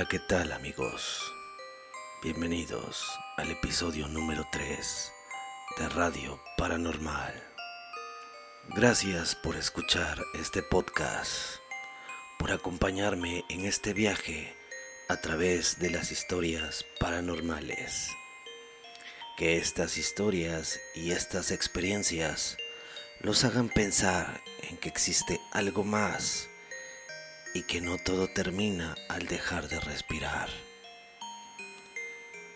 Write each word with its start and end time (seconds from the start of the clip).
Hola, 0.00 0.08
¿qué 0.08 0.18
tal 0.18 0.52
amigos? 0.52 1.30
Bienvenidos 2.22 3.06
al 3.36 3.50
episodio 3.50 4.08
número 4.08 4.48
3 4.50 5.12
de 5.76 5.88
Radio 5.90 6.40
Paranormal. 6.56 7.34
Gracias 8.70 9.34
por 9.34 9.56
escuchar 9.56 10.18
este 10.32 10.62
podcast, 10.62 11.56
por 12.38 12.50
acompañarme 12.50 13.44
en 13.50 13.66
este 13.66 13.92
viaje 13.92 14.56
a 15.10 15.18
través 15.18 15.78
de 15.78 15.90
las 15.90 16.12
historias 16.12 16.86
paranormales. 16.98 18.08
Que 19.36 19.58
estas 19.58 19.98
historias 19.98 20.80
y 20.94 21.10
estas 21.10 21.50
experiencias 21.50 22.56
los 23.20 23.44
hagan 23.44 23.68
pensar 23.68 24.40
en 24.62 24.78
que 24.78 24.88
existe 24.88 25.42
algo 25.52 25.84
más 25.84 26.49
y 27.52 27.62
que 27.62 27.80
no 27.80 27.98
todo 27.98 28.28
termina 28.28 28.94
al 29.08 29.26
dejar 29.26 29.68
de 29.68 29.80
respirar. 29.80 30.48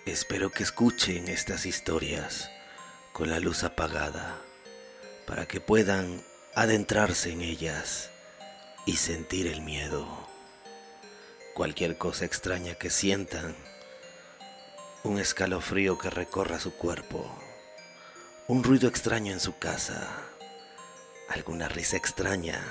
Espero 0.06 0.50
que 0.50 0.62
escuchen 0.62 1.28
estas 1.28 1.66
historias 1.66 2.50
con 3.12 3.30
la 3.30 3.40
luz 3.40 3.64
apagada 3.64 4.40
para 5.26 5.46
que 5.46 5.60
puedan 5.60 6.22
adentrarse 6.54 7.32
en 7.32 7.40
ellas 7.40 8.10
y 8.86 8.96
sentir 8.96 9.46
el 9.46 9.62
miedo. 9.62 10.06
Cualquier 11.54 11.96
cosa 11.96 12.24
extraña 12.24 12.74
que 12.74 12.90
sientan, 12.90 13.56
un 15.02 15.18
escalofrío 15.18 15.98
que 15.98 16.10
recorra 16.10 16.60
su 16.60 16.74
cuerpo, 16.74 17.26
un 18.46 18.62
ruido 18.62 18.88
extraño 18.88 19.32
en 19.32 19.40
su 19.40 19.58
casa, 19.58 20.08
alguna 21.28 21.68
risa 21.68 21.96
extraña 21.96 22.62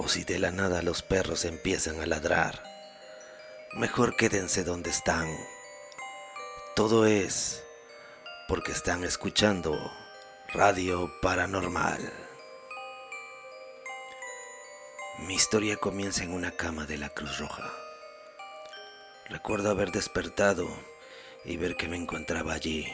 o 0.00 0.06
si 0.06 0.22
de 0.22 0.38
la 0.38 0.52
nada 0.52 0.80
los 0.80 1.02
perros 1.02 1.44
empiezan 1.44 2.00
a 2.00 2.06
ladrar, 2.06 2.62
mejor 3.72 4.14
quédense 4.14 4.62
donde 4.62 4.90
están. 4.90 5.28
Todo 6.76 7.04
es 7.04 7.64
porque 8.46 8.70
están 8.70 9.02
escuchando 9.02 9.76
Radio 10.54 11.10
Paranormal. 11.20 12.12
Mi 15.26 15.34
historia 15.34 15.76
comienza 15.76 16.22
en 16.22 16.32
una 16.32 16.52
cama 16.52 16.86
de 16.86 16.96
la 16.96 17.08
Cruz 17.08 17.38
Roja. 17.38 17.68
Recuerdo 19.28 19.68
haber 19.68 19.90
despertado 19.90 20.68
y 21.44 21.56
ver 21.56 21.74
que 21.74 21.88
me 21.88 21.96
encontraba 21.96 22.52
allí, 22.52 22.86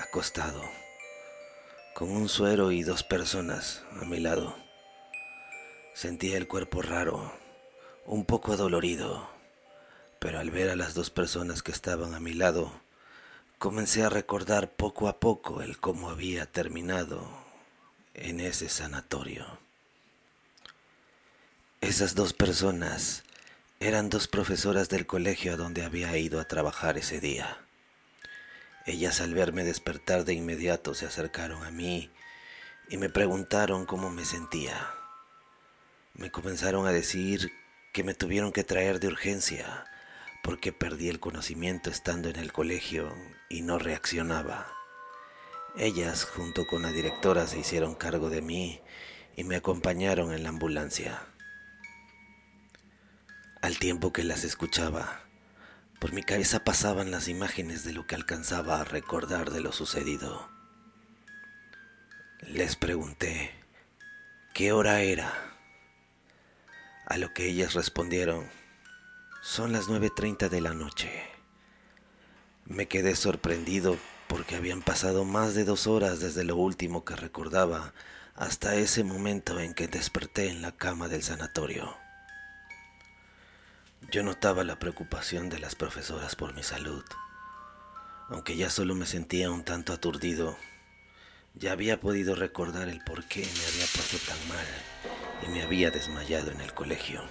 acostado, 0.00 0.62
con 1.92 2.12
un 2.12 2.28
suero 2.28 2.70
y 2.70 2.84
dos 2.84 3.02
personas 3.02 3.82
a 4.00 4.04
mi 4.04 4.20
lado. 4.20 4.71
Sentía 5.94 6.38
el 6.38 6.48
cuerpo 6.48 6.80
raro, 6.80 7.38
un 8.06 8.24
poco 8.24 8.56
dolorido, 8.56 9.28
pero 10.20 10.38
al 10.38 10.50
ver 10.50 10.70
a 10.70 10.76
las 10.76 10.94
dos 10.94 11.10
personas 11.10 11.62
que 11.62 11.70
estaban 11.70 12.14
a 12.14 12.20
mi 12.20 12.32
lado, 12.32 12.72
comencé 13.58 14.02
a 14.02 14.08
recordar 14.08 14.72
poco 14.72 15.06
a 15.06 15.20
poco 15.20 15.60
el 15.60 15.78
cómo 15.78 16.08
había 16.08 16.46
terminado 16.46 17.28
en 18.14 18.40
ese 18.40 18.70
sanatorio. 18.70 19.58
Esas 21.82 22.14
dos 22.14 22.32
personas 22.32 23.22
eran 23.78 24.08
dos 24.08 24.28
profesoras 24.28 24.88
del 24.88 25.06
colegio 25.06 25.52
a 25.52 25.56
donde 25.56 25.84
había 25.84 26.16
ido 26.16 26.40
a 26.40 26.48
trabajar 26.48 26.96
ese 26.96 27.20
día. 27.20 27.58
Ellas 28.86 29.20
al 29.20 29.34
verme 29.34 29.62
despertar 29.62 30.24
de 30.24 30.32
inmediato 30.32 30.94
se 30.94 31.04
acercaron 31.04 31.62
a 31.64 31.70
mí 31.70 32.10
y 32.88 32.96
me 32.96 33.10
preguntaron 33.10 33.84
cómo 33.84 34.10
me 34.10 34.24
sentía 34.24 35.01
me 36.14 36.30
comenzaron 36.30 36.86
a 36.86 36.92
decir 36.92 37.52
que 37.92 38.04
me 38.04 38.14
tuvieron 38.14 38.52
que 38.52 38.64
traer 38.64 39.00
de 39.00 39.08
urgencia 39.08 39.86
porque 40.42 40.72
perdí 40.72 41.08
el 41.08 41.20
conocimiento 41.20 41.90
estando 41.90 42.28
en 42.28 42.36
el 42.36 42.52
colegio 42.52 43.14
y 43.48 43.62
no 43.62 43.78
reaccionaba. 43.78 44.66
Ellas, 45.76 46.24
junto 46.24 46.66
con 46.66 46.82
la 46.82 46.90
directora, 46.90 47.46
se 47.46 47.58
hicieron 47.58 47.94
cargo 47.94 48.28
de 48.28 48.42
mí 48.42 48.80
y 49.36 49.44
me 49.44 49.56
acompañaron 49.56 50.32
en 50.32 50.42
la 50.42 50.50
ambulancia. 50.50 51.26
Al 53.62 53.78
tiempo 53.78 54.12
que 54.12 54.24
las 54.24 54.44
escuchaba, 54.44 55.22
por 56.00 56.12
mi 56.12 56.22
cabeza 56.24 56.64
pasaban 56.64 57.12
las 57.12 57.28
imágenes 57.28 57.84
de 57.84 57.92
lo 57.92 58.06
que 58.06 58.16
alcanzaba 58.16 58.80
a 58.80 58.84
recordar 58.84 59.50
de 59.50 59.60
lo 59.60 59.72
sucedido. 59.72 60.50
Les 62.40 62.74
pregunté 62.74 63.54
qué 64.52 64.72
hora 64.72 65.00
era 65.00 65.51
a 67.12 67.18
lo 67.18 67.34
que 67.34 67.46
ellas 67.46 67.74
respondieron, 67.74 68.48
son 69.42 69.70
las 69.70 69.88
9.30 69.88 70.48
de 70.48 70.62
la 70.62 70.72
noche. 70.72 71.12
Me 72.64 72.88
quedé 72.88 73.16
sorprendido 73.16 73.98
porque 74.28 74.56
habían 74.56 74.80
pasado 74.80 75.26
más 75.26 75.54
de 75.54 75.64
dos 75.64 75.86
horas 75.86 76.20
desde 76.20 76.42
lo 76.42 76.56
último 76.56 77.04
que 77.04 77.14
recordaba 77.14 77.92
hasta 78.34 78.76
ese 78.76 79.04
momento 79.04 79.60
en 79.60 79.74
que 79.74 79.88
desperté 79.88 80.48
en 80.48 80.62
la 80.62 80.72
cama 80.72 81.08
del 81.08 81.22
sanatorio. 81.22 81.94
Yo 84.10 84.22
notaba 84.22 84.64
la 84.64 84.78
preocupación 84.78 85.50
de 85.50 85.58
las 85.58 85.74
profesoras 85.74 86.34
por 86.34 86.54
mi 86.54 86.62
salud. 86.62 87.04
Aunque 88.30 88.56
ya 88.56 88.70
solo 88.70 88.94
me 88.94 89.04
sentía 89.04 89.50
un 89.50 89.64
tanto 89.64 89.92
aturdido, 89.92 90.56
ya 91.56 91.72
había 91.72 92.00
podido 92.00 92.36
recordar 92.36 92.88
el 92.88 93.04
por 93.04 93.26
qué 93.26 93.40
me 93.40 93.66
había 93.66 93.86
puesto 93.92 94.16
tan 94.26 94.48
mal 94.48 95.21
y 95.46 95.50
me 95.50 95.62
había 95.62 95.90
desmayado 95.90 96.50
en 96.50 96.60
el 96.60 96.72
colegio. 96.72 97.22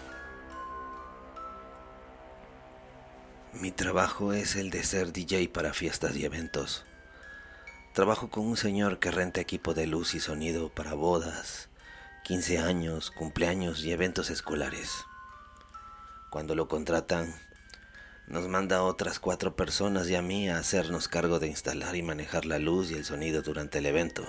Mi 3.53 3.71
trabajo 3.71 4.33
es 4.33 4.55
el 4.55 4.69
de 4.69 4.83
ser 4.83 5.11
DJ 5.11 5.49
para 5.49 5.73
fiestas 5.73 6.15
y 6.15 6.25
eventos. 6.25 6.85
Trabajo 7.93 8.29
con 8.29 8.45
un 8.45 8.55
señor 8.55 8.99
que 8.99 9.11
renta 9.11 9.41
equipo 9.41 9.73
de 9.73 9.87
luz 9.87 10.15
y 10.15 10.19
sonido 10.21 10.69
para 10.69 10.93
bodas, 10.93 11.69
15 12.23 12.59
años, 12.59 13.11
cumpleaños 13.11 13.83
y 13.83 13.91
eventos 13.91 14.29
escolares. 14.29 15.03
Cuando 16.29 16.55
lo 16.55 16.69
contratan, 16.69 17.35
nos 18.27 18.47
manda 18.47 18.77
a 18.77 18.83
otras 18.83 19.19
cuatro 19.19 19.57
personas 19.57 20.09
y 20.09 20.15
a 20.15 20.21
mí 20.21 20.49
a 20.49 20.57
hacernos 20.57 21.09
cargo 21.09 21.39
de 21.39 21.47
instalar 21.47 21.97
y 21.97 22.03
manejar 22.03 22.45
la 22.45 22.59
luz 22.59 22.89
y 22.89 22.93
el 22.93 23.03
sonido 23.03 23.41
durante 23.41 23.79
el 23.79 23.85
evento. 23.85 24.23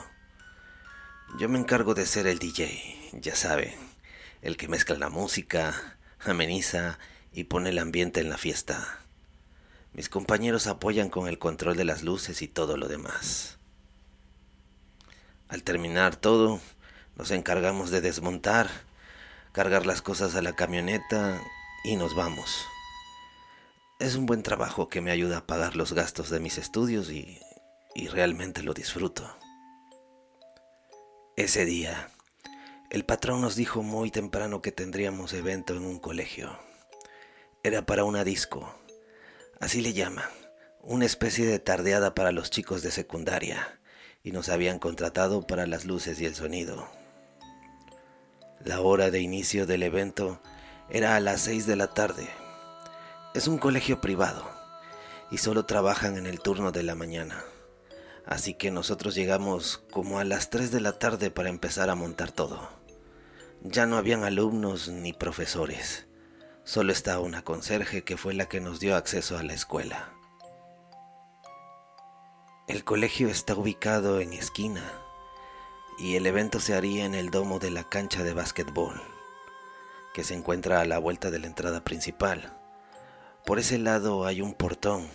Yo 1.38 1.48
me 1.48 1.58
encargo 1.58 1.94
de 1.94 2.04
ser 2.04 2.26
el 2.26 2.38
DJ, 2.38 3.10
ya 3.14 3.34
saben, 3.34 3.74
el 4.42 4.58
que 4.58 4.68
mezcla 4.68 4.98
la 4.98 5.08
música, 5.08 5.96
ameniza 6.20 6.98
y 7.32 7.44
pone 7.44 7.70
el 7.70 7.78
ambiente 7.78 8.20
en 8.20 8.28
la 8.28 8.36
fiesta. 8.36 8.98
Mis 9.94 10.10
compañeros 10.10 10.66
apoyan 10.66 11.08
con 11.08 11.28
el 11.28 11.38
control 11.38 11.74
de 11.78 11.86
las 11.86 12.02
luces 12.02 12.42
y 12.42 12.48
todo 12.48 12.76
lo 12.76 12.86
demás. 12.86 13.56
Al 15.48 15.62
terminar 15.62 16.16
todo, 16.16 16.60
nos 17.16 17.30
encargamos 17.30 17.90
de 17.90 18.02
desmontar, 18.02 18.68
cargar 19.52 19.86
las 19.86 20.02
cosas 20.02 20.34
a 20.34 20.42
la 20.42 20.54
camioneta 20.54 21.40
y 21.82 21.96
nos 21.96 22.14
vamos. 22.14 22.66
Es 23.98 24.16
un 24.16 24.26
buen 24.26 24.42
trabajo 24.42 24.90
que 24.90 25.00
me 25.00 25.10
ayuda 25.10 25.38
a 25.38 25.46
pagar 25.46 25.76
los 25.76 25.94
gastos 25.94 26.28
de 26.28 26.40
mis 26.40 26.58
estudios 26.58 27.10
y, 27.10 27.40
y 27.94 28.08
realmente 28.08 28.62
lo 28.62 28.74
disfruto. 28.74 29.41
Ese 31.36 31.64
día, 31.64 32.10
el 32.90 33.06
patrón 33.06 33.40
nos 33.40 33.56
dijo 33.56 33.82
muy 33.82 34.10
temprano 34.10 34.60
que 34.60 34.70
tendríamos 34.70 35.32
evento 35.32 35.74
en 35.74 35.86
un 35.86 35.98
colegio. 35.98 36.58
Era 37.62 37.86
para 37.86 38.04
una 38.04 38.22
disco, 38.22 38.74
así 39.58 39.80
le 39.80 39.94
llaman, 39.94 40.28
una 40.82 41.06
especie 41.06 41.46
de 41.46 41.58
tardeada 41.58 42.14
para 42.14 42.32
los 42.32 42.50
chicos 42.50 42.82
de 42.82 42.90
secundaria, 42.90 43.80
y 44.22 44.32
nos 44.32 44.50
habían 44.50 44.78
contratado 44.78 45.46
para 45.46 45.66
las 45.66 45.86
luces 45.86 46.20
y 46.20 46.26
el 46.26 46.34
sonido. 46.34 46.86
La 48.62 48.82
hora 48.82 49.10
de 49.10 49.20
inicio 49.20 49.64
del 49.64 49.84
evento 49.84 50.38
era 50.90 51.16
a 51.16 51.20
las 51.20 51.40
seis 51.40 51.64
de 51.64 51.76
la 51.76 51.94
tarde. 51.94 52.28
Es 53.32 53.48
un 53.48 53.56
colegio 53.56 54.02
privado 54.02 54.50
y 55.30 55.38
solo 55.38 55.64
trabajan 55.64 56.18
en 56.18 56.26
el 56.26 56.40
turno 56.40 56.72
de 56.72 56.82
la 56.82 56.94
mañana. 56.94 57.42
Así 58.26 58.54
que 58.54 58.70
nosotros 58.70 59.14
llegamos 59.14 59.82
como 59.90 60.18
a 60.18 60.24
las 60.24 60.50
3 60.50 60.70
de 60.70 60.80
la 60.80 60.98
tarde 60.98 61.30
para 61.30 61.48
empezar 61.48 61.90
a 61.90 61.94
montar 61.94 62.30
todo. 62.30 62.68
Ya 63.62 63.86
no 63.86 63.96
habían 63.96 64.24
alumnos 64.24 64.88
ni 64.88 65.12
profesores. 65.12 66.06
Solo 66.64 66.92
estaba 66.92 67.20
una 67.20 67.42
conserje 67.42 68.04
que 68.04 68.16
fue 68.16 68.34
la 68.34 68.46
que 68.46 68.60
nos 68.60 68.80
dio 68.80 68.96
acceso 68.96 69.36
a 69.36 69.42
la 69.42 69.54
escuela. 69.54 70.12
El 72.68 72.84
colegio 72.84 73.28
está 73.28 73.54
ubicado 73.54 74.20
en 74.20 74.32
esquina 74.32 74.84
y 75.98 76.16
el 76.16 76.26
evento 76.26 76.60
se 76.60 76.74
haría 76.74 77.04
en 77.04 77.14
el 77.14 77.30
domo 77.30 77.58
de 77.58 77.70
la 77.70 77.84
cancha 77.84 78.22
de 78.22 78.32
básquetbol, 78.32 79.00
que 80.14 80.24
se 80.24 80.34
encuentra 80.34 80.80
a 80.80 80.84
la 80.84 80.98
vuelta 80.98 81.30
de 81.30 81.40
la 81.40 81.48
entrada 81.48 81.82
principal. 81.82 82.56
Por 83.44 83.58
ese 83.58 83.78
lado 83.78 84.24
hay 84.24 84.40
un 84.40 84.54
portón 84.54 85.08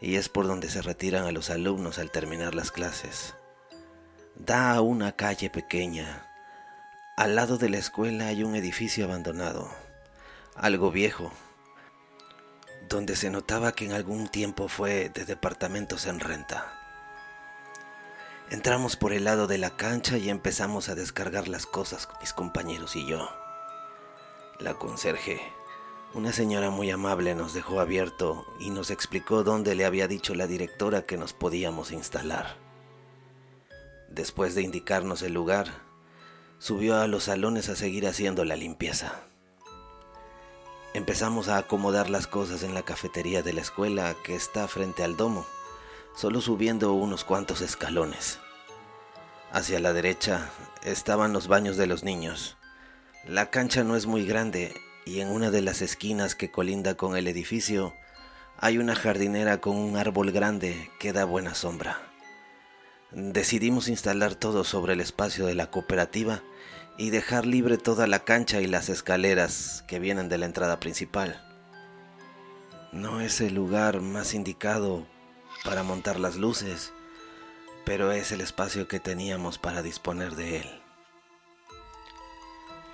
y 0.00 0.16
es 0.16 0.28
por 0.28 0.46
donde 0.46 0.70
se 0.70 0.82
retiran 0.82 1.24
a 1.24 1.32
los 1.32 1.50
alumnos 1.50 1.98
al 1.98 2.10
terminar 2.10 2.54
las 2.54 2.70
clases. 2.70 3.34
Da 4.36 4.72
a 4.72 4.80
una 4.80 5.12
calle 5.12 5.50
pequeña. 5.50 6.24
Al 7.16 7.34
lado 7.34 7.58
de 7.58 7.68
la 7.68 7.78
escuela 7.78 8.28
hay 8.28 8.44
un 8.44 8.54
edificio 8.54 9.04
abandonado, 9.04 9.70
algo 10.54 10.90
viejo. 10.90 11.32
donde 12.88 13.16
se 13.16 13.28
notaba 13.28 13.72
que 13.72 13.84
en 13.84 13.92
algún 13.92 14.28
tiempo 14.28 14.66
fue 14.68 15.10
de 15.10 15.26
departamentos 15.26 16.06
en 16.06 16.20
renta. 16.20 16.72
Entramos 18.50 18.96
por 18.96 19.12
el 19.12 19.24
lado 19.24 19.46
de 19.46 19.58
la 19.58 19.76
cancha 19.76 20.16
y 20.16 20.30
empezamos 20.30 20.88
a 20.88 20.94
descargar 20.94 21.48
las 21.48 21.66
cosas 21.66 22.08
mis 22.20 22.32
compañeros 22.32 22.96
y 22.96 23.04
yo. 23.06 23.28
La 24.58 24.74
conserje, 24.74 25.40
una 26.14 26.32
señora 26.32 26.70
muy 26.70 26.90
amable, 26.90 27.34
nos 27.34 27.52
dejó 27.52 27.80
abierto 27.80 28.46
y 28.58 28.70
nos 28.70 28.90
explicó 28.90 29.44
dónde 29.44 29.74
le 29.74 29.84
había 29.84 30.08
dicho 30.08 30.34
la 30.34 30.46
directora 30.46 31.02
que 31.02 31.18
nos 31.18 31.32
podíamos 31.32 31.92
instalar. 31.92 32.56
Después 34.08 34.54
de 34.54 34.62
indicarnos 34.62 35.22
el 35.22 35.34
lugar, 35.34 35.68
subió 36.58 36.96
a 36.96 37.06
los 37.06 37.24
salones 37.24 37.68
a 37.68 37.76
seguir 37.76 38.06
haciendo 38.06 38.44
la 38.44 38.56
limpieza. 38.56 39.20
Empezamos 40.94 41.48
a 41.48 41.58
acomodar 41.58 42.08
las 42.08 42.26
cosas 42.26 42.62
en 42.62 42.74
la 42.74 42.82
cafetería 42.82 43.42
de 43.42 43.52
la 43.52 43.60
escuela 43.60 44.16
que 44.24 44.34
está 44.34 44.66
frente 44.66 45.04
al 45.04 45.16
domo, 45.16 45.46
solo 46.16 46.40
subiendo 46.40 46.94
unos 46.94 47.24
cuantos 47.24 47.60
escalones. 47.60 48.38
Hacia 49.52 49.78
la 49.78 49.92
derecha 49.92 50.50
estaban 50.82 51.32
los 51.32 51.46
baños 51.48 51.76
de 51.76 51.86
los 51.86 52.02
niños. 52.02 52.56
La 53.26 53.50
cancha 53.50 53.84
no 53.84 53.94
es 53.94 54.06
muy 54.06 54.26
grande 54.26 54.74
y 55.08 55.22
en 55.22 55.28
una 55.28 55.50
de 55.50 55.62
las 55.62 55.80
esquinas 55.80 56.34
que 56.34 56.50
colinda 56.50 56.94
con 56.94 57.16
el 57.16 57.28
edificio 57.28 57.94
hay 58.58 58.76
una 58.76 58.94
jardinera 58.94 59.58
con 59.58 59.74
un 59.74 59.96
árbol 59.96 60.32
grande 60.32 60.90
que 60.98 61.14
da 61.14 61.24
buena 61.24 61.54
sombra. 61.54 62.12
Decidimos 63.10 63.88
instalar 63.88 64.34
todo 64.34 64.64
sobre 64.64 64.92
el 64.92 65.00
espacio 65.00 65.46
de 65.46 65.54
la 65.54 65.70
cooperativa 65.70 66.42
y 66.98 67.08
dejar 67.08 67.46
libre 67.46 67.78
toda 67.78 68.06
la 68.06 68.18
cancha 68.18 68.60
y 68.60 68.66
las 68.66 68.90
escaleras 68.90 69.82
que 69.88 69.98
vienen 69.98 70.28
de 70.28 70.36
la 70.36 70.44
entrada 70.44 70.78
principal. 70.78 71.42
No 72.92 73.22
es 73.22 73.40
el 73.40 73.54
lugar 73.54 74.02
más 74.02 74.34
indicado 74.34 75.06
para 75.64 75.84
montar 75.84 76.20
las 76.20 76.36
luces, 76.36 76.92
pero 77.86 78.12
es 78.12 78.30
el 78.30 78.42
espacio 78.42 78.88
que 78.88 79.00
teníamos 79.00 79.56
para 79.56 79.80
disponer 79.80 80.34
de 80.34 80.58
él. 80.58 80.77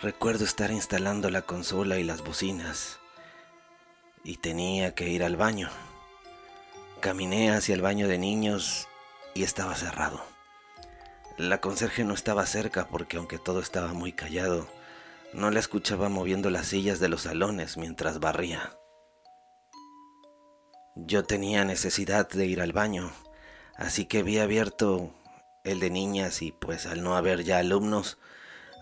Recuerdo 0.05 0.45
estar 0.45 0.71
instalando 0.71 1.31
la 1.31 1.41
consola 1.41 1.99
y 1.99 2.05
las 2.05 2.23
bocinas 2.23 2.99
y 4.23 4.37
tenía 4.37 4.95
que 4.95 5.09
ir 5.09 5.25
al 5.25 5.37
baño. 5.37 5.71
Caminé 7.01 7.53
hacia 7.53 7.75
el 7.75 7.81
baño 7.81 8.07
de 8.07 8.19
niños 8.19 8.87
y 9.33 9.45
estaba 9.45 9.75
cerrado. 9.77 10.23
La 11.39 11.63
conserje 11.63 12.05
no 12.05 12.13
estaba 12.13 12.45
cerca 12.45 12.87
porque 12.89 13.17
aunque 13.17 13.39
todo 13.39 13.61
estaba 13.61 13.95
muy 13.95 14.13
callado, 14.13 14.69
no 15.33 15.51
la 15.51 15.61
escuchaba 15.61 16.11
moviendo 16.11 16.51
las 16.51 16.67
sillas 16.67 17.01
de 17.01 17.09
los 17.09 17.23
salones 17.23 17.79
mientras 17.79 18.21
barría. 18.21 18.75
Yo 20.97 21.25
tenía 21.25 21.65
necesidad 21.65 22.29
de 22.29 22.45
ir 22.45 22.61
al 22.61 22.75
baño, 22.75 23.11
así 23.75 24.05
que 24.05 24.23
vi 24.23 24.39
abierto 24.39 25.15
el 25.65 25.81
de 25.81 25.89
niñas 25.89 26.43
y 26.43 26.53
pues 26.53 26.85
al 26.85 27.03
no 27.03 27.17
haber 27.17 27.43
ya 27.43 27.57
alumnos, 27.57 28.19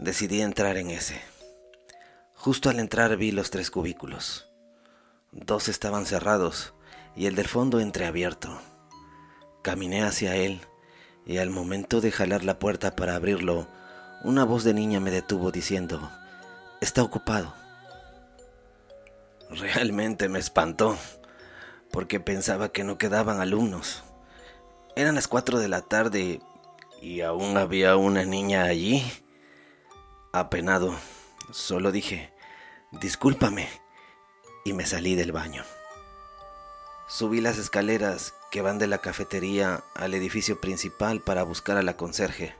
decidí 0.02 0.42
entrar 0.42 0.76
en 0.76 0.90
ese. 0.90 1.20
Justo 2.34 2.68
al 2.70 2.80
entrar 2.80 3.16
vi 3.16 3.30
los 3.30 3.50
tres 3.50 3.70
cubículos. 3.70 4.48
Dos 5.30 5.68
estaban 5.68 6.06
cerrados 6.06 6.74
y 7.14 7.26
el 7.26 7.36
del 7.36 7.46
fondo 7.46 7.78
entreabierto. 7.80 8.60
Caminé 9.62 10.02
hacia 10.02 10.34
él 10.34 10.60
y 11.24 11.38
al 11.38 11.50
momento 11.50 12.00
de 12.00 12.10
jalar 12.10 12.44
la 12.44 12.58
puerta 12.58 12.96
para 12.96 13.14
abrirlo, 13.14 13.68
una 14.24 14.44
voz 14.44 14.64
de 14.64 14.74
niña 14.74 14.98
me 14.98 15.12
detuvo 15.12 15.52
diciendo, 15.52 16.10
está 16.80 17.02
ocupado. 17.02 17.54
Realmente 19.50 20.28
me 20.28 20.40
espantó, 20.40 20.96
porque 21.92 22.18
pensaba 22.18 22.70
que 22.70 22.82
no 22.82 22.98
quedaban 22.98 23.40
alumnos. 23.40 24.02
Eran 24.96 25.14
las 25.14 25.28
cuatro 25.28 25.58
de 25.58 25.68
la 25.68 25.82
tarde 25.82 26.40
y 27.00 27.20
aún 27.20 27.56
había 27.56 27.96
una 27.96 28.24
niña 28.24 28.64
allí. 28.64 29.04
Apenado, 30.34 30.98
solo 31.50 31.92
dije, 31.92 32.32
discúlpame, 32.90 33.68
y 34.64 34.72
me 34.72 34.86
salí 34.86 35.14
del 35.14 35.30
baño. 35.30 35.62
Subí 37.06 37.42
las 37.42 37.58
escaleras 37.58 38.32
que 38.50 38.62
van 38.62 38.78
de 38.78 38.86
la 38.86 38.96
cafetería 38.96 39.84
al 39.94 40.14
edificio 40.14 40.58
principal 40.58 41.20
para 41.20 41.42
buscar 41.42 41.76
a 41.76 41.82
la 41.82 41.98
conserje. 41.98 42.54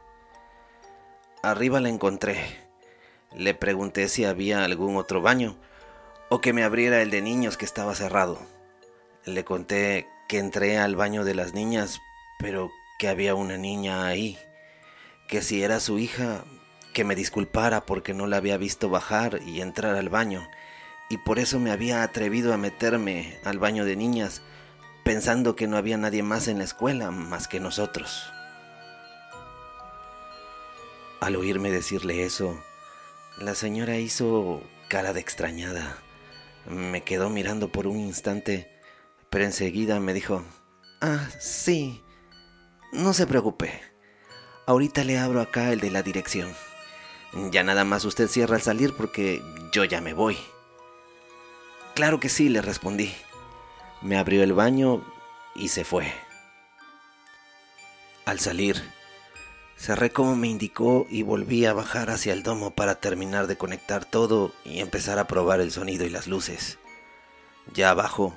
Arriba 1.42 1.80
la 1.80 1.88
encontré. 1.88 2.60
Le 3.34 3.54
pregunté 3.54 4.10
si 4.10 4.26
había 4.26 4.64
algún 4.64 4.98
otro 4.98 5.22
baño 5.22 5.56
o 6.28 6.42
que 6.42 6.52
me 6.52 6.64
abriera 6.64 7.00
el 7.00 7.10
de 7.10 7.22
niños 7.22 7.56
que 7.56 7.64
estaba 7.64 7.94
cerrado. 7.94 8.38
Le 9.24 9.46
conté 9.46 10.06
que 10.28 10.38
entré 10.38 10.76
al 10.76 10.94
baño 10.94 11.24
de 11.24 11.34
las 11.34 11.54
niñas, 11.54 12.02
pero 12.38 12.70
que 12.98 13.08
había 13.08 13.34
una 13.34 13.56
niña 13.56 14.04
ahí, 14.04 14.38
que 15.26 15.40
si 15.40 15.62
era 15.62 15.80
su 15.80 15.98
hija, 15.98 16.44
que 16.93 17.05
me 17.05 17.15
disculpara 17.15 17.87
porque 17.87 18.15
no 18.15 18.27
la 18.27 18.37
había 18.37 18.56
visto 18.56 18.89
bajar 18.89 19.41
y 19.44 19.61
entrar 19.61 19.94
al 19.97 20.09
baño, 20.09 20.49
y 21.09 21.19
por 21.19 21.39
eso 21.39 21.59
me 21.59 21.71
había 21.71 22.03
atrevido 22.03 22.55
a 22.55 22.59
meterme 22.59 23.39
al 23.44 23.59
baño 23.59 23.85
de 23.85 23.97
niñas 23.97 24.43
pensando 25.05 25.56
que 25.56 25.67
no 25.67 25.77
había 25.77 25.97
nadie 25.97 26.23
más 26.23 26.49
en 26.49 26.59
la 26.59 26.65
escuela 26.65 27.11
más 27.11 27.49
que 27.49 27.61
nosotros. 27.61 28.33
Al 31.21 31.37
oírme 31.37 31.71
decirle 31.71 32.25
eso, 32.25 32.62
la 33.39 33.55
señora 33.55 33.97
hizo 33.97 34.62
cara 34.89 35.12
de 35.12 35.21
extrañada. 35.21 35.99
Me 36.67 37.03
quedó 37.03 37.31
mirando 37.31 37.69
por 37.71 37.87
un 37.87 37.99
instante, 37.99 38.71
pero 39.31 39.44
enseguida 39.44 40.00
me 40.00 40.15
dijo, 40.15 40.44
Ah, 41.00 41.29
sí, 41.39 42.03
no 42.93 43.12
se 43.12 43.27
preocupe. 43.27 43.81
Ahorita 44.67 45.05
le 45.05 45.19
abro 45.19 45.41
acá 45.41 45.73
el 45.73 45.81
de 45.81 45.91
la 45.91 46.03
dirección. 46.03 46.53
Ya 47.32 47.62
nada 47.62 47.84
más 47.84 48.05
usted 48.05 48.29
cierra 48.29 48.56
al 48.56 48.62
salir 48.62 48.94
porque 48.94 49.43
yo 49.73 49.84
ya 49.84 50.00
me 50.00 50.12
voy. 50.12 50.37
Claro 51.94 52.20
que 52.20 52.29
sí, 52.29 52.49
le 52.49 52.61
respondí. 52.61 53.14
Me 54.02 54.19
abrió 54.19 54.43
el 54.43 54.52
baño 54.52 55.03
y 55.55 55.69
se 55.69 55.84
fue. 55.84 56.12
Al 58.27 58.39
salir, 58.39 58.82
cerré 59.77 60.10
como 60.10 60.36
me 60.36 60.48
indicó 60.48 61.06
y 61.08 61.22
volví 61.22 61.65
a 61.65 61.72
bajar 61.72 62.10
hacia 62.10 62.34
el 62.34 62.43
domo 62.43 62.72
para 62.72 62.96
terminar 62.96 63.46
de 63.46 63.56
conectar 63.56 64.05
todo 64.05 64.53
y 64.65 64.81
empezar 64.81 65.19
a 65.19 65.27
probar 65.27 65.60
el 65.60 65.72
sonido 65.72 66.05
y 66.05 66.10
las 66.10 66.27
luces. 66.27 66.79
Ya 67.72 67.91
abajo 67.91 68.34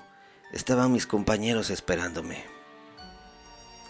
estaban 0.53 0.91
mis 0.91 1.05
compañeros 1.05 1.69
esperándome. 1.69 2.43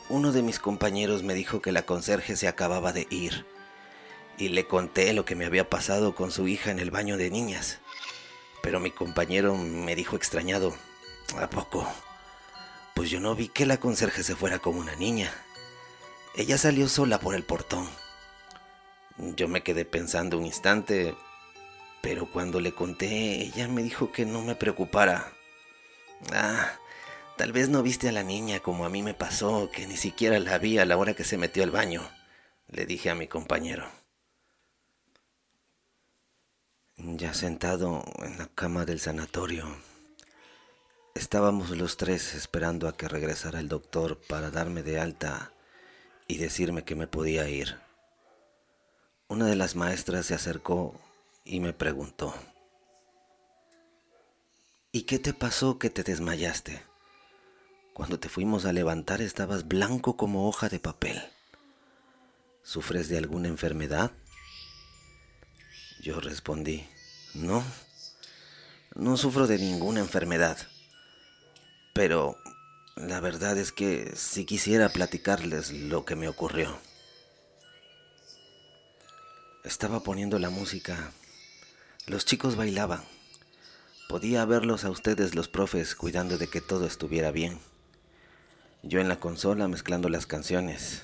Uno 0.10 0.32
de 0.32 0.42
mis 0.42 0.60
compañeros 0.60 1.24
me 1.24 1.34
dijo 1.34 1.62
que 1.62 1.72
la 1.72 1.84
conserje 1.84 2.36
se 2.36 2.48
acababa 2.48 2.92
de 2.92 3.08
ir 3.10 3.46
y 4.38 4.50
le 4.50 4.68
conté 4.68 5.14
lo 5.14 5.26
que 5.26 5.36
me 5.36 5.46
había 5.46 5.70
pasado 5.70 6.16
con 6.16 6.32
su 6.32 6.48
hija 6.48 6.72
en 6.72 6.80
el 6.80 6.92
baño 6.92 7.18
de 7.18 7.30
niñas. 7.30 7.80
Pero 8.62 8.80
mi 8.80 8.92
compañero 8.92 9.56
me 9.56 9.96
dijo 9.96 10.16
extrañado, 10.16 10.76
¿A 11.40 11.50
poco? 11.50 11.88
Pues 12.94 13.10
yo 13.10 13.20
no 13.20 13.36
vi 13.36 13.50
que 13.50 13.66
la 13.66 13.80
conserje 13.80 14.24
se 14.24 14.36
fuera 14.36 14.60
como 14.60 14.80
una 14.80 14.96
niña. 14.96 15.34
Ella 16.36 16.58
salió 16.58 16.88
sola 16.88 17.20
por 17.20 17.36
el 17.36 17.44
portón. 17.44 17.90
Yo 19.18 19.48
me 19.48 19.64
quedé 19.64 19.86
pensando 19.86 20.38
un 20.38 20.46
instante, 20.46 21.16
pero 22.02 22.32
cuando 22.32 22.60
le 22.62 22.74
conté, 22.74 23.42
ella 23.42 23.68
me 23.68 23.84
dijo 23.84 24.12
que 24.12 24.26
no 24.26 24.42
me 24.42 24.56
preocupara. 24.56 25.34
Ah, 26.32 26.72
tal 27.38 27.52
vez 27.52 27.68
no 27.70 27.84
viste 27.84 28.10
a 28.10 28.14
la 28.14 28.24
niña 28.24 28.60
como 28.60 28.86
a 28.86 28.90
mí 28.90 29.04
me 29.04 29.14
pasó, 29.14 29.70
que 29.72 29.88
ni 29.88 29.98
siquiera 29.98 30.40
la 30.40 30.58
vi 30.58 30.78
a 30.78 30.86
la 30.86 30.98
hora 30.98 31.14
que 31.14 31.24
se 31.24 31.38
metió 31.38 31.64
al 31.64 31.72
baño, 31.72 32.10
le 32.70 32.86
dije 32.86 33.10
a 33.10 33.16
mi 33.16 33.28
compañero. 33.28 33.90
Ya 37.08 37.36
sentado 37.36 38.04
en 38.24 38.40
la 38.40 38.48
cama 38.48 38.84
del 38.84 39.00
sanatorio, 39.00 39.68
Estábamos 41.14 41.70
los 41.70 41.98
tres 41.98 42.34
esperando 42.34 42.88
a 42.88 42.98
que 42.98 43.08
regresara 43.08 43.60
el 43.60 43.70
doctor 43.70 44.20
para 44.28 44.50
darme 44.50 44.82
de 44.82 45.00
alta 45.00 45.54
y 46.28 46.38
decirme 46.38 46.84
que 46.84 46.96
me 46.96 47.06
podía 47.06 47.48
ir. 47.48 47.78
Una 49.28 49.46
de 49.46 49.56
las 49.56 49.76
maestras 49.76 50.26
se 50.26 50.34
acercó 50.34 51.00
y 51.46 51.60
me 51.60 51.74
preguntó, 51.74 52.34
¿Y 54.92 55.04
qué 55.04 55.20
te 55.20 55.34
pasó 55.34 55.78
que 55.78 55.92
te 55.92 56.02
desmayaste? 56.02 56.82
Cuando 57.94 58.20
te 58.20 58.30
fuimos 58.30 58.66
a 58.66 58.74
levantar 58.74 59.22
estabas 59.22 59.68
blanco 59.68 60.18
como 60.18 60.50
hoja 60.50 60.70
de 60.70 60.80
papel. 60.80 61.22
¿Sufres 62.64 63.10
de 63.10 63.20
alguna 63.20 63.48
enfermedad? 63.48 64.12
Yo 66.02 66.20
respondí, 66.20 66.86
no, 67.36 67.64
no 68.96 69.18
sufro 69.18 69.48
de 69.48 69.60
ninguna 69.60 70.00
enfermedad 70.00 70.58
pero 71.96 72.38
la 72.98 73.22
verdad 73.22 73.58
es 73.58 73.72
que 73.72 74.12
si 74.18 74.44
quisiera 74.44 74.90
platicarles 74.90 75.72
lo 75.72 76.04
que 76.04 76.18
me 76.18 76.28
ocurrió. 76.28 76.78
Estaba 79.64 80.02
poniendo 80.02 80.38
la 80.38 80.50
música. 80.50 81.14
Los 82.06 82.26
chicos 82.26 82.58
bailaban. 82.58 83.02
podía 84.10 84.44
verlos 84.44 84.84
a 84.84 84.90
ustedes 84.90 85.36
los 85.36 85.48
profes 85.48 85.96
cuidando 85.96 86.38
de 86.38 86.50
que 86.50 86.60
todo 86.60 86.86
estuviera 86.86 87.32
bien. 87.32 87.60
Yo 88.84 89.00
en 89.00 89.08
la 89.08 89.22
consola 89.22 89.70
mezclando 89.70 90.10
las 90.10 90.26
canciones. 90.26 91.02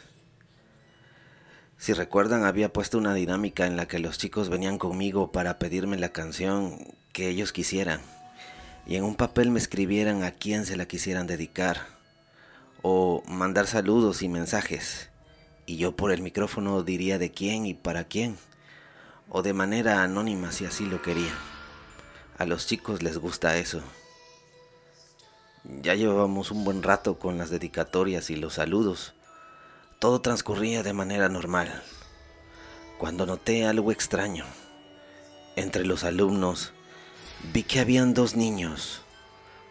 Si 1.82 1.94
recuerdan, 1.94 2.46
había 2.46 2.72
puesto 2.72 3.00
una 3.00 3.16
dinámica 3.16 3.66
en 3.66 3.76
la 3.76 3.88
que 3.88 3.98
los 3.98 4.20
chicos 4.20 4.50
venían 4.50 4.78
conmigo 4.78 5.32
para 5.32 5.58
pedirme 5.58 5.98
la 5.98 6.10
canción 6.10 6.78
que 7.12 7.28
ellos 7.28 7.52
quisieran 7.52 8.02
y 8.86 8.98
en 8.98 9.04
un 9.04 9.16
papel 9.16 9.50
me 9.50 9.58
escribieran 9.58 10.22
a 10.22 10.30
quién 10.30 10.68
se 10.68 10.78
la 10.78 10.86
quisieran 10.86 11.26
dedicar 11.26 11.88
o 12.84 13.24
mandar 13.26 13.66
saludos 13.66 14.22
y 14.22 14.30
mensajes 14.30 15.10
y 15.66 15.78
yo 15.78 15.96
por 15.96 16.12
el 16.12 16.22
micrófono 16.22 16.84
diría 16.84 17.18
de 17.18 17.32
quién 17.32 17.66
y 17.66 17.74
para 17.74 18.04
quién 18.04 18.38
o 19.28 19.42
de 19.42 19.54
manera 19.54 20.04
anónima 20.04 20.52
si 20.52 20.66
así 20.66 20.86
lo 20.86 21.02
querían. 21.02 21.34
A 22.38 22.46
los 22.46 22.68
chicos 22.68 23.02
les 23.02 23.18
gusta 23.18 23.58
eso. 23.58 23.82
Ya 25.64 25.96
llevábamos 25.96 26.52
un 26.52 26.64
buen 26.64 26.84
rato 26.84 27.18
con 27.18 27.40
las 27.40 27.50
dedicatorias 27.50 28.30
y 28.30 28.36
los 28.36 28.54
saludos. 28.54 29.16
Todo 30.02 30.20
transcurría 30.20 30.82
de 30.82 30.94
manera 30.94 31.30
normal. 31.30 31.84
Cuando 32.98 33.28
noté 33.28 33.68
algo 33.68 33.92
extraño, 33.92 34.46
entre 35.56 35.86
los 35.86 36.04
alumnos 36.04 36.74
vi 37.54 37.62
que 37.62 37.80
habían 37.80 38.16
dos 38.16 38.36
niños, 38.36 39.04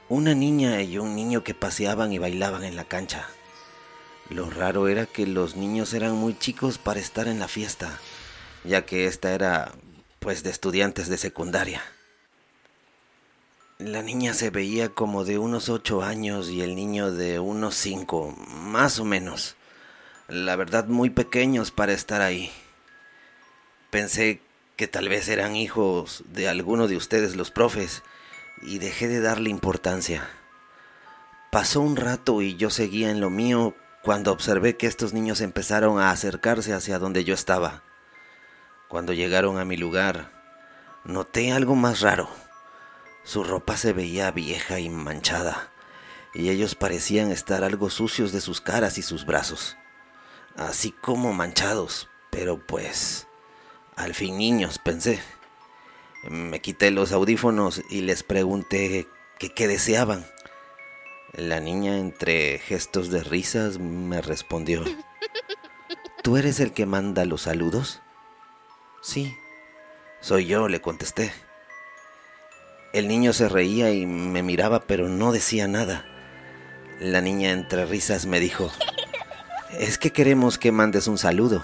una 0.09 0.33
niña 0.37 0.83
y 0.83 0.99
un 0.99 1.17
niño 1.17 1.43
que 1.43 1.53
paseaban 1.53 2.13
y 2.13 2.19
bailaban 2.19 2.63
en 2.63 2.77
la 2.77 2.85
cancha. 2.85 3.27
Lo 4.29 4.49
raro 4.49 4.87
era 4.87 5.05
que 5.05 5.27
los 5.27 5.57
niños 5.57 5.95
eran 5.95 6.15
muy 6.15 6.39
chicos 6.39 6.79
para 6.79 7.01
estar 7.01 7.27
en 7.27 7.41
la 7.41 7.49
fiesta, 7.49 7.99
ya 8.63 8.87
que 8.87 9.09
esta 9.09 9.33
era 9.33 9.73
pues 10.21 10.45
de 10.45 10.51
estudiantes 10.51 11.09
de 11.09 11.19
secundaria. 11.19 11.83
La 13.79 14.03
niña 14.03 14.33
se 14.35 14.51
veía 14.51 14.91
como 14.91 15.25
de 15.25 15.39
unos 15.39 15.69
ocho 15.69 16.03
años 16.03 16.51
y 16.51 16.63
el 16.63 16.77
niño 16.77 17.11
de 17.11 17.41
unos 17.41 17.75
cinco, 17.75 18.33
más 18.47 19.01
o 19.01 19.05
menos. 19.05 19.57
La 20.31 20.55
verdad 20.55 20.87
muy 20.87 21.11
pequeños 21.11 21.73
para 21.73 21.93
estar 21.93 22.23
ahí. 22.23 22.53
Pensé 23.91 24.41
que 24.77 24.87
tal 24.87 25.09
vez 25.09 25.27
eran 25.27 25.57
hijos 25.57 26.23
de 26.29 26.49
alguno 26.49 26.87
de 26.87 26.97
ustedes 26.97 27.35
los 27.35 27.51
profes 27.51 28.05
y 28.63 28.79
dejé 28.79 29.09
de 29.09 29.21
darle 29.21 29.51
importancia. 29.51 30.31
Pasó 31.51 31.81
un 31.81 31.97
rato 31.97 32.43
y 32.43 32.55
yo 32.55 32.71
seguía 32.71 33.11
en 33.11 33.19
lo 33.19 33.29
mío 33.29 33.75
cuando 34.05 34.31
observé 34.31 34.77
que 34.77 34.87
estos 34.87 35.13
niños 35.13 35.41
empezaron 35.41 35.99
a 35.99 36.13
acercarse 36.13 36.75
hacia 36.75 37.01
donde 37.01 37.25
yo 37.25 37.35
estaba. 37.35 37.83
Cuando 38.87 39.13
llegaron 39.13 39.59
a 39.59 39.65
mi 39.65 39.77
lugar, 39.77 40.31
noté 41.03 41.51
algo 41.51 41.75
más 41.75 42.03
raro. 42.03 42.31
Su 43.25 43.43
ropa 43.43 43.77
se 43.77 43.93
veía 43.93 44.31
vieja 44.31 44.79
y 44.79 44.91
manchada, 44.91 45.73
y 46.35 46.51
ellos 46.51 46.77
parecían 46.77 47.33
estar 47.33 47.65
algo 47.65 47.91
sucios 47.91 48.31
de 48.31 48.41
sus 48.41 48.61
caras 48.61 48.97
y 48.97 49.03
sus 49.03 49.27
brazos, 49.27 49.77
así 50.61 50.93
como 50.93 51.33
manchados, 51.33 52.09
pero 52.31 52.65
pues, 52.65 53.27
al 53.97 54.15
fin 54.15 54.39
niños, 54.39 54.79
pensé. 54.79 55.21
Me 56.29 56.61
quité 56.61 56.91
los 56.91 57.13
audífonos 57.13 57.83
y 57.89 58.03
les 58.03 58.23
pregunté 58.23 59.09
qué 59.39 59.67
deseaban. 59.67 60.27
La 61.33 61.61
niña, 61.61 61.97
entre 61.97 62.59
gestos 62.59 63.11
de 63.11 63.23
risas, 63.23 63.79
me 63.79 64.21
respondió, 64.21 64.85
¿Tú 66.23 66.37
eres 66.37 66.61
el 66.61 66.75
que 66.75 66.85
manda 66.85 67.25
los 67.25 67.43
saludos? 67.43 68.03
Sí, 69.01 69.35
soy 70.21 70.45
yo, 70.45 70.69
le 70.69 70.83
contesté. 70.83 71.33
El 72.93 73.09
niño 73.09 73.33
se 73.33 73.49
reía 73.49 73.93
y 73.93 74.05
me 74.05 74.43
miraba, 74.43 74.81
pero 74.81 75.09
no 75.09 75.33
decía 75.33 75.67
nada. 75.69 76.05
La 76.99 77.23
niña 77.23 77.53
entre 77.53 77.87
risas 77.87 78.27
me 78.27 78.41
dijo, 78.41 78.71
es 79.73 79.99
que 79.99 80.13
queremos 80.13 80.59
que 80.59 80.73
mandes 80.73 81.07
un 81.07 81.19
saludo. 81.19 81.63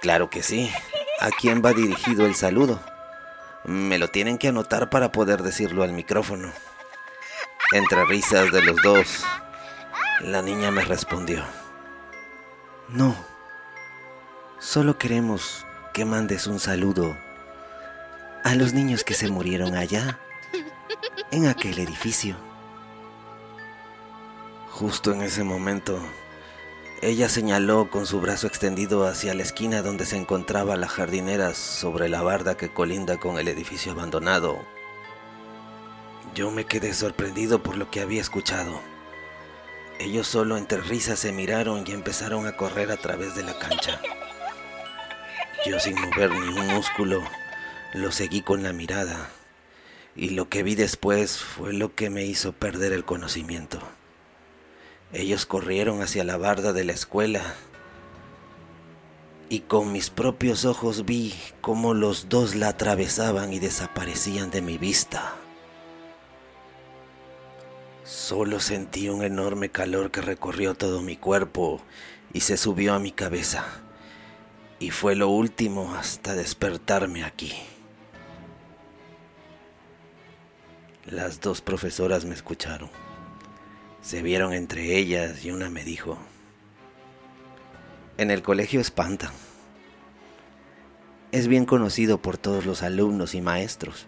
Claro 0.00 0.30
que 0.30 0.42
sí. 0.42 0.70
¿A 1.20 1.30
quién 1.30 1.62
va 1.64 1.72
dirigido 1.72 2.24
el 2.24 2.34
saludo? 2.34 2.80
Me 3.64 3.98
lo 3.98 4.08
tienen 4.08 4.38
que 4.38 4.48
anotar 4.48 4.88
para 4.88 5.12
poder 5.12 5.42
decirlo 5.42 5.82
al 5.82 5.92
micrófono. 5.92 6.50
Entre 7.72 8.04
risas 8.06 8.50
de 8.50 8.62
los 8.62 8.76
dos, 8.82 9.24
la 10.20 10.42
niña 10.42 10.70
me 10.70 10.84
respondió, 10.84 11.44
no, 12.88 13.14
solo 14.58 14.98
queremos 14.98 15.64
que 15.92 16.04
mandes 16.04 16.46
un 16.46 16.58
saludo 16.58 17.16
a 18.42 18.54
los 18.54 18.72
niños 18.72 19.04
que 19.04 19.14
se 19.14 19.28
murieron 19.28 19.76
allá, 19.76 20.18
en 21.30 21.46
aquel 21.46 21.78
edificio. 21.78 22.34
Justo 24.70 25.12
en 25.12 25.22
ese 25.22 25.44
momento, 25.44 26.00
ella 27.02 27.30
señaló 27.30 27.88
con 27.88 28.04
su 28.04 28.20
brazo 28.20 28.46
extendido 28.46 29.06
hacia 29.06 29.32
la 29.32 29.42
esquina 29.42 29.80
donde 29.80 30.04
se 30.04 30.18
encontraba 30.18 30.76
la 30.76 30.86
jardinera 30.86 31.54
sobre 31.54 32.10
la 32.10 32.20
barda 32.20 32.58
que 32.58 32.68
colinda 32.68 33.18
con 33.18 33.38
el 33.38 33.48
edificio 33.48 33.92
abandonado. 33.92 34.58
Yo 36.34 36.50
me 36.50 36.66
quedé 36.66 36.92
sorprendido 36.92 37.62
por 37.62 37.78
lo 37.78 37.90
que 37.90 38.00
había 38.00 38.20
escuchado. 38.20 38.82
Ellos 39.98 40.26
solo 40.26 40.58
entre 40.58 40.82
risas 40.82 41.18
se 41.18 41.32
miraron 41.32 41.84
y 41.86 41.92
empezaron 41.92 42.46
a 42.46 42.56
correr 42.56 42.90
a 42.90 42.98
través 42.98 43.34
de 43.34 43.44
la 43.44 43.58
cancha. 43.58 43.98
Yo 45.64 45.80
sin 45.80 45.98
mover 45.98 46.30
ni 46.30 46.48
un 46.48 46.66
músculo 46.66 47.22
lo 47.94 48.12
seguí 48.12 48.42
con 48.42 48.62
la 48.62 48.74
mirada 48.74 49.30
y 50.14 50.30
lo 50.30 50.50
que 50.50 50.62
vi 50.62 50.74
después 50.74 51.38
fue 51.38 51.72
lo 51.72 51.94
que 51.94 52.10
me 52.10 52.26
hizo 52.26 52.52
perder 52.52 52.92
el 52.92 53.06
conocimiento. 53.06 53.80
Ellos 55.12 55.44
corrieron 55.44 56.02
hacia 56.02 56.24
la 56.24 56.36
barda 56.36 56.72
de 56.72 56.84
la 56.84 56.92
escuela 56.92 57.42
y 59.48 59.60
con 59.60 59.90
mis 59.90 60.10
propios 60.10 60.64
ojos 60.64 61.04
vi 61.04 61.34
cómo 61.60 61.92
los 61.92 62.28
dos 62.28 62.54
la 62.54 62.68
atravesaban 62.68 63.52
y 63.52 63.58
desaparecían 63.58 64.52
de 64.52 64.62
mi 64.62 64.78
vista. 64.78 65.34
Solo 68.04 68.60
sentí 68.60 69.08
un 69.08 69.24
enorme 69.24 69.70
calor 69.70 70.12
que 70.12 70.20
recorrió 70.20 70.74
todo 70.74 71.02
mi 71.02 71.16
cuerpo 71.16 71.80
y 72.32 72.40
se 72.40 72.56
subió 72.56 72.94
a 72.94 73.00
mi 73.00 73.10
cabeza. 73.10 73.64
Y 74.78 74.90
fue 74.90 75.16
lo 75.16 75.28
último 75.28 75.94
hasta 75.96 76.34
despertarme 76.34 77.24
aquí. 77.24 77.52
Las 81.06 81.40
dos 81.40 81.60
profesoras 81.60 82.24
me 82.24 82.34
escucharon. 82.34 82.88
Se 84.02 84.22
vieron 84.22 84.52
entre 84.52 84.96
ellas 84.96 85.44
y 85.44 85.50
una 85.50 85.68
me 85.68 85.84
dijo, 85.84 86.18
en 88.16 88.30
el 88.30 88.42
colegio 88.42 88.80
espanta. 88.80 89.30
Es 91.32 91.48
bien 91.48 91.64
conocido 91.64 92.18
por 92.18 92.36
todos 92.36 92.66
los 92.66 92.82
alumnos 92.82 93.34
y 93.34 93.40
maestros. 93.40 94.06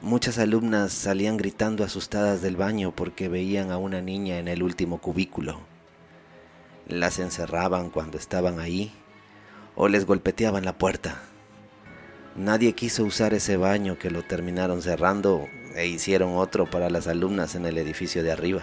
Muchas 0.00 0.38
alumnas 0.38 0.92
salían 0.92 1.36
gritando 1.36 1.84
asustadas 1.84 2.42
del 2.42 2.56
baño 2.56 2.94
porque 2.94 3.28
veían 3.28 3.70
a 3.70 3.78
una 3.78 4.00
niña 4.00 4.38
en 4.38 4.48
el 4.48 4.62
último 4.62 4.98
cubículo. 4.98 5.60
Las 6.86 7.18
encerraban 7.18 7.90
cuando 7.90 8.18
estaban 8.18 8.60
ahí 8.60 8.92
o 9.74 9.88
les 9.88 10.06
golpeteaban 10.06 10.64
la 10.64 10.76
puerta. 10.78 11.22
Nadie 12.34 12.72
quiso 12.74 13.04
usar 13.04 13.34
ese 13.34 13.56
baño 13.56 13.98
que 13.98 14.10
lo 14.10 14.22
terminaron 14.22 14.80
cerrando 14.80 15.48
e 15.74 15.86
hicieron 15.86 16.36
otro 16.36 16.70
para 16.70 16.88
las 16.88 17.08
alumnas 17.08 17.54
en 17.54 17.66
el 17.66 17.78
edificio 17.78 18.22
de 18.22 18.32
arriba. 18.32 18.62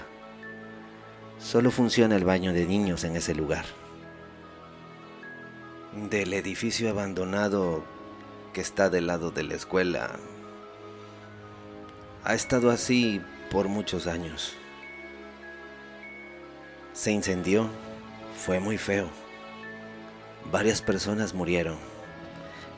Solo 1.40 1.72
funciona 1.72 2.18
el 2.18 2.26
baño 2.26 2.54
de 2.54 2.66
niños 2.66 3.06
en 3.06 3.16
ese 3.16 3.34
lugar. 3.34 3.66
Del 6.10 6.34
edificio 6.34 6.90
abandonado 6.90 7.84
que 8.54 8.62
está 8.62 8.90
del 8.90 9.08
lado 9.08 9.32
de 9.32 9.44
la 9.44 9.56
escuela, 9.56 10.20
ha 12.26 12.34
estado 12.34 12.70
así 12.70 13.22
por 13.50 13.70
muchos 13.70 14.06
años. 14.06 14.54
Se 16.94 17.12
incendió, 17.12 17.70
fue 18.38 18.60
muy 18.60 18.78
feo. 18.78 19.10
Varias 20.52 20.82
personas 20.82 21.34
murieron. 21.34 21.78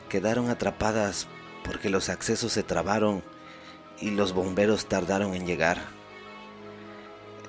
Quedaron 0.08 0.48
atrapadas 0.48 1.26
porque 1.64 1.90
los 1.90 2.08
accesos 2.08 2.52
se 2.52 2.62
trabaron 2.62 3.24
y 4.00 4.10
los 4.10 4.32
bomberos 4.32 4.86
tardaron 4.86 5.34
en 5.34 5.46
llegar. 5.46 5.78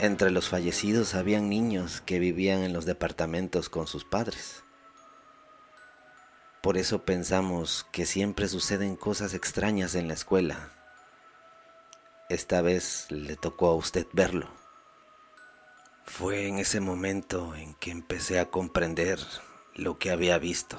Entre 0.03 0.31
los 0.31 0.49
fallecidos 0.49 1.15
habían 1.15 1.47
niños 1.47 2.01
que 2.01 2.19
vivían 2.19 2.63
en 2.63 2.73
los 2.73 2.83
departamentos 2.83 3.69
con 3.69 3.87
sus 3.87 4.03
padres. 4.03 4.65
Por 6.61 6.75
eso 6.75 7.05
pensamos 7.05 7.85
que 7.93 8.05
siempre 8.05 8.49
suceden 8.49 8.97
cosas 8.97 9.33
extrañas 9.33 9.95
en 9.95 10.09
la 10.09 10.13
escuela. 10.13 10.73
Esta 12.27 12.61
vez 12.61 13.05
le 13.11 13.37
tocó 13.37 13.69
a 13.69 13.75
usted 13.75 14.05
verlo. 14.11 14.49
Fue 16.03 16.49
en 16.49 16.59
ese 16.59 16.81
momento 16.81 17.55
en 17.55 17.73
que 17.75 17.91
empecé 17.91 18.41
a 18.41 18.49
comprender 18.49 19.19
lo 19.73 19.99
que 19.99 20.11
había 20.11 20.37
visto. 20.37 20.77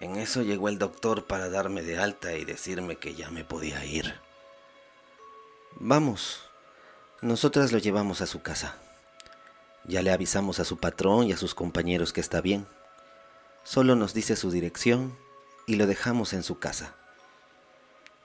En 0.00 0.16
eso 0.16 0.40
llegó 0.40 0.70
el 0.70 0.78
doctor 0.78 1.26
para 1.26 1.50
darme 1.50 1.82
de 1.82 1.98
alta 1.98 2.32
y 2.32 2.46
decirme 2.46 2.96
que 2.96 3.14
ya 3.14 3.28
me 3.28 3.44
podía 3.44 3.84
ir. 3.84 4.18
Vamos, 5.72 6.48
nosotras 7.20 7.72
lo 7.72 7.78
llevamos 7.78 8.20
a 8.20 8.26
su 8.26 8.42
casa. 8.42 8.76
Ya 9.84 10.02
le 10.02 10.12
avisamos 10.12 10.60
a 10.60 10.64
su 10.64 10.78
patrón 10.78 11.26
y 11.26 11.32
a 11.32 11.36
sus 11.36 11.54
compañeros 11.54 12.12
que 12.12 12.20
está 12.20 12.40
bien. 12.40 12.66
Solo 13.64 13.96
nos 13.96 14.14
dice 14.14 14.36
su 14.36 14.50
dirección 14.50 15.16
y 15.66 15.76
lo 15.76 15.86
dejamos 15.86 16.32
en 16.32 16.42
su 16.42 16.58
casa. 16.58 16.94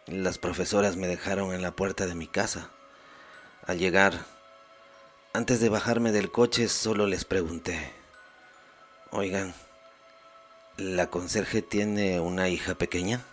Las 0.05 0.37
profesoras 0.37 0.95
me 0.95 1.07
dejaron 1.07 1.53
en 1.53 1.61
la 1.61 1.71
puerta 1.71 2.07
de 2.07 2.15
mi 2.15 2.27
casa. 2.27 2.69
Al 3.65 3.77
llegar, 3.77 4.25
antes 5.33 5.59
de 5.59 5.69
bajarme 5.69 6.11
del 6.11 6.31
coche, 6.31 6.67
solo 6.67 7.05
les 7.05 7.25
pregunté, 7.25 7.93
oigan, 9.11 9.53
¿la 10.77 11.09
conserje 11.09 11.61
tiene 11.61 12.19
una 12.19 12.49
hija 12.49 12.75
pequeña? 12.75 13.23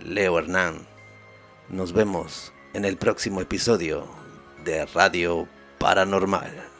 Leo 0.00 0.38
Hernán. 0.38 0.86
Nos 1.68 1.92
vemos 1.92 2.52
en 2.72 2.86
el 2.86 2.96
próximo 2.96 3.40
episodio 3.40 4.06
de 4.64 4.84
Radio 4.86 5.46
Paranormal. 5.78 6.71